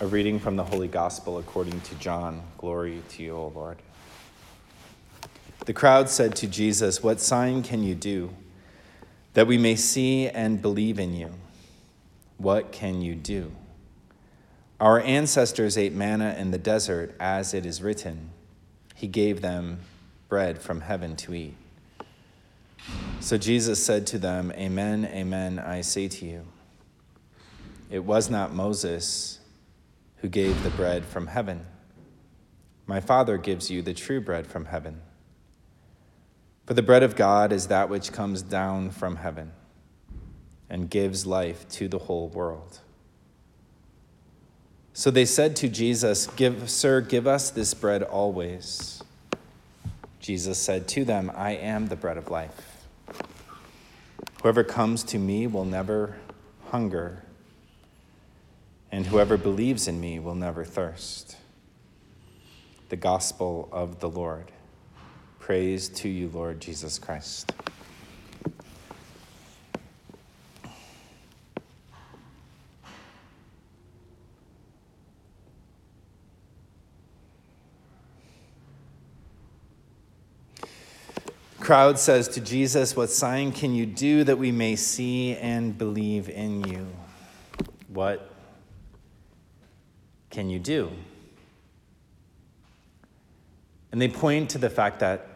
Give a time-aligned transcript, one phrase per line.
[0.00, 2.44] A reading from the Holy Gospel according to John.
[2.56, 3.78] Glory to you, O Lord.
[5.66, 8.30] The crowd said to Jesus, What sign can you do
[9.34, 11.32] that we may see and believe in you?
[12.36, 13.50] What can you do?
[14.78, 18.30] Our ancestors ate manna in the desert, as it is written,
[18.94, 19.80] He gave them
[20.28, 21.56] bread from heaven to eat.
[23.18, 26.44] So Jesus said to them, Amen, amen, I say to you.
[27.90, 29.37] It was not Moses
[30.20, 31.66] who gave the bread from heaven.
[32.86, 35.00] My Father gives you the true bread from heaven.
[36.66, 39.52] For the bread of God is that which comes down from heaven
[40.68, 42.80] and gives life to the whole world.
[44.92, 49.02] So they said to Jesus, give, Sir, give us this bread always.
[50.18, 52.84] Jesus said to them, I am the bread of life.
[54.42, 56.16] Whoever comes to me will never
[56.70, 57.22] hunger
[58.98, 61.36] and whoever believes in me will never thirst.
[62.88, 64.50] The Gospel of the Lord.
[65.38, 67.52] Praise to you, Lord Jesus Christ.
[81.60, 86.28] crowd says to Jesus, What sign can you do that we may see and believe
[86.28, 86.88] in you?
[87.86, 88.37] What
[90.30, 90.90] can you do?
[93.90, 95.26] And they point to the fact that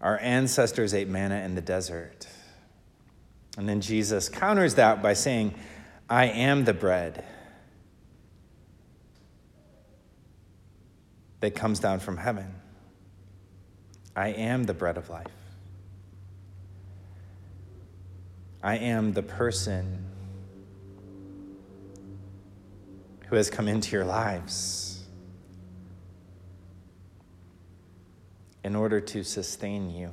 [0.00, 2.26] our ancestors ate manna in the desert.
[3.56, 5.54] And then Jesus counters that by saying,
[6.10, 7.24] I am the bread
[11.40, 12.54] that comes down from heaven.
[14.14, 15.26] I am the bread of life.
[18.62, 20.03] I am the person
[23.28, 25.04] who has come into your lives
[28.62, 30.10] in order to sustain you.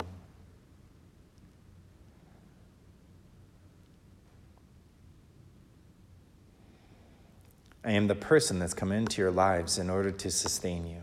[7.83, 11.01] I am the person that's come into your lives in order to sustain you.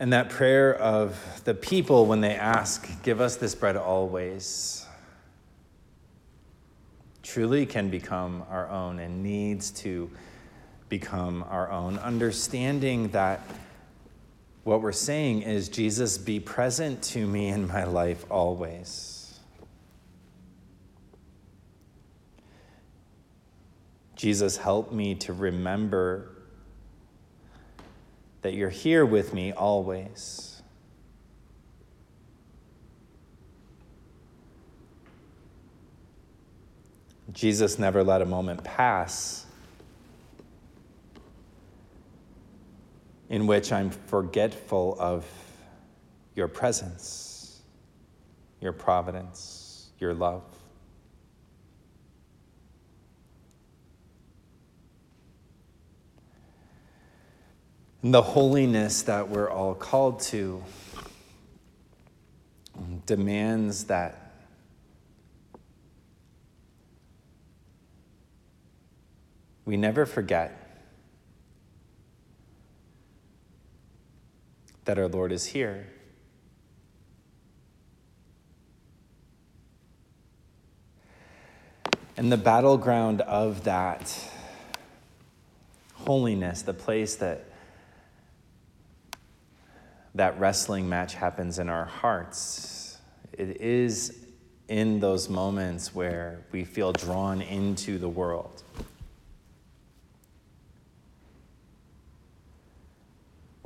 [0.00, 4.86] And that prayer of the people when they ask, Give us this bread always
[7.28, 10.10] truly can become our own and needs to
[10.88, 11.98] become our own.
[11.98, 13.42] Understanding that
[14.64, 19.38] what we're saying is, Jesus, be present to me in my life always.
[24.16, 26.30] Jesus, help me to remember
[28.40, 30.57] that you're here with me always.
[37.38, 39.46] Jesus never let a moment pass
[43.28, 45.24] in which I'm forgetful of
[46.34, 47.60] your presence,
[48.60, 50.42] your providence, your love.
[58.02, 60.60] And the holiness that we're all called to
[63.06, 64.27] demands that
[69.68, 70.80] we never forget
[74.86, 75.86] that our Lord is here.
[82.16, 84.18] And the battleground of that
[85.92, 87.44] holiness, the place that
[90.14, 92.96] that wrestling match happens in our hearts,
[93.34, 94.24] it is
[94.68, 98.62] in those moments where we feel drawn into the world.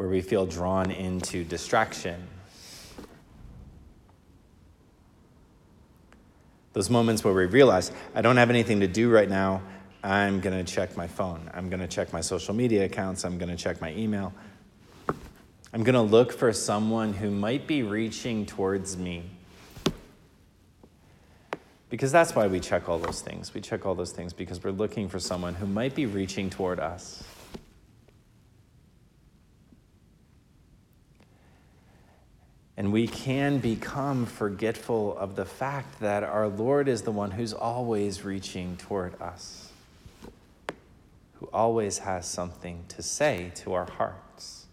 [0.03, 2.27] Where we feel drawn into distraction.
[6.73, 9.63] Those moments where we realize, I don't have anything to do right now.
[10.03, 11.49] I'm going to check my phone.
[11.55, 13.25] I'm going to check my social media accounts.
[13.25, 14.35] I'm going to check my email.
[15.73, 19.31] I'm going to look for someone who might be reaching towards me.
[21.91, 23.55] Because that's why we check all those things.
[23.55, 26.81] We check all those things because we're looking for someone who might be reaching toward
[26.81, 27.23] us.
[32.83, 37.53] And we can become forgetful of the fact that our Lord is the one who's
[37.53, 39.71] always reaching toward us,
[41.35, 44.67] who always has something to say to our hearts,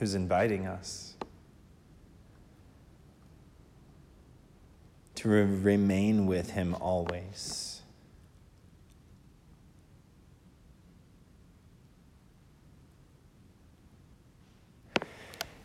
[0.00, 1.14] who's inviting us.
[5.14, 7.75] to remain with him always.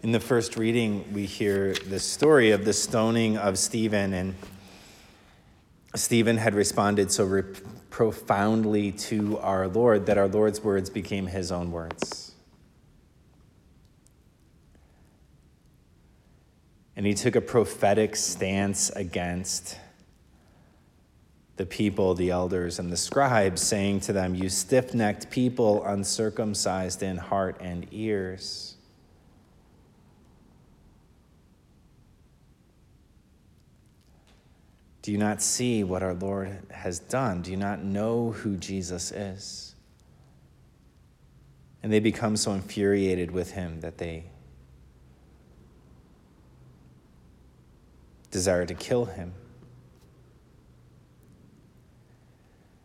[0.04, 4.34] In the first reading, we hear the story of the stoning of Stephen, and
[5.94, 7.44] Stephen had responded so re-
[7.92, 12.32] profoundly to our Lord that our Lord's words became his own words.
[16.96, 19.78] And he took a prophetic stance against
[21.58, 27.04] the people, the elders, and the scribes, saying to them, You stiff necked people, uncircumcised
[27.04, 28.78] in heart and ears.
[35.02, 37.42] Do you not see what our Lord has done?
[37.42, 39.76] Do you not know who Jesus is?
[41.82, 44.26] And they become so infuriated with him that they
[48.30, 49.34] desire to kill him.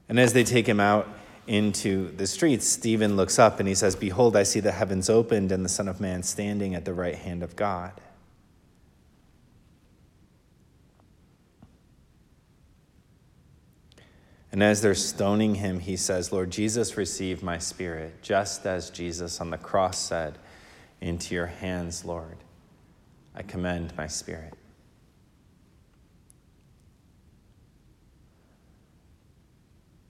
[0.09, 1.09] And as they take him out
[1.47, 5.53] into the streets, Stephen looks up and he says, Behold, I see the heavens opened
[5.53, 7.93] and the Son of Man standing at the right hand of God.
[14.53, 19.41] And as they're stoning him, he says, Lord Jesus, receive my spirit, just as Jesus
[19.41, 20.39] on the cross said,
[21.01, 22.39] Into your hands, Lord,
[23.35, 24.55] I commend my spirit.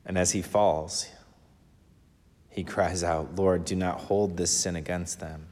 [0.05, 1.09] And as he falls,
[2.49, 5.49] he cries out, Lord, do not hold this sin against them.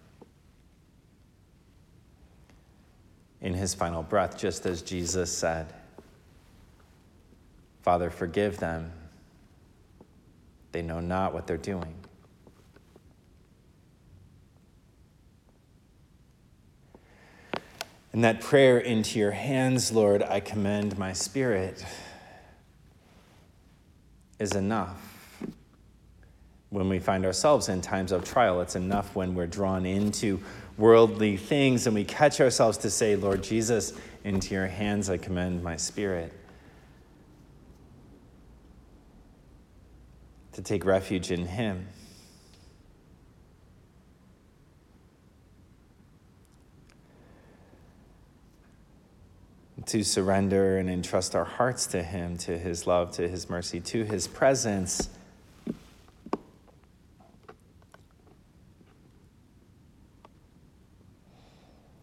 [3.40, 5.74] In his final breath, just as Jesus said,
[7.84, 8.90] Father, forgive them.
[10.72, 11.94] They know not what they're doing.
[18.14, 21.84] And that prayer into your hands, Lord, I commend my spirit,
[24.38, 25.42] is enough.
[26.70, 30.40] When we find ourselves in times of trial, it's enough when we're drawn into
[30.78, 33.92] worldly things and we catch ourselves to say, Lord Jesus,
[34.24, 36.32] into your hands I commend my spirit.
[40.54, 41.86] To take refuge in Him.
[49.86, 54.04] To surrender and entrust our hearts to Him, to His love, to His mercy, to
[54.04, 55.10] His presence.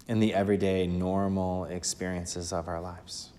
[0.07, 3.30] In the everyday, normal experiences of our lives.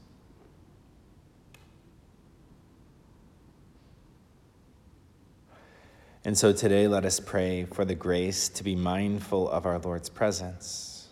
[6.24, 10.08] And so today, let us pray for the grace to be mindful of our Lord's
[10.08, 11.08] presence.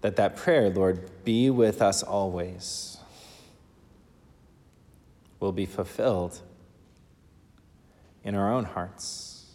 [0.00, 2.98] That that prayer, Lord, be with us always,
[5.38, 6.40] will be fulfilled
[8.24, 9.46] in our own hearts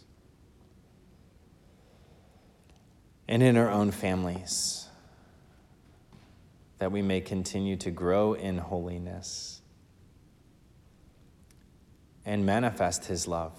[3.28, 4.88] and in our own families,
[6.78, 9.55] that we may continue to grow in holiness
[12.26, 13.52] and manifest his love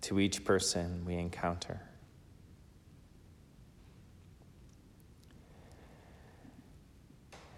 [0.00, 1.82] to each person we encounter.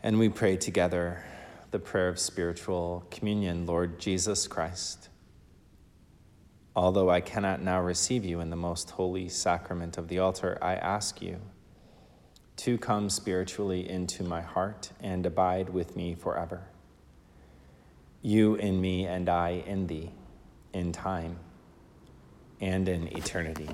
[0.03, 1.25] And we pray together
[1.71, 5.09] the prayer of spiritual communion, Lord Jesus Christ.
[6.77, 10.75] Although I cannot now receive you in the most holy sacrament of the altar, I
[10.75, 11.41] ask you
[12.57, 16.65] to come spiritually into my heart and abide with me forever.
[18.21, 20.11] You in me and I in thee
[20.75, 21.39] in time
[22.61, 23.71] and in eternity.